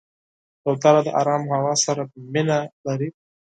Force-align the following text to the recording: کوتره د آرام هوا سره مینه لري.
کوتره 0.63 1.01
د 1.05 1.09
آرام 1.21 1.43
هوا 1.53 1.73
سره 1.85 2.01
مینه 2.33 2.59
لري. 2.85 3.09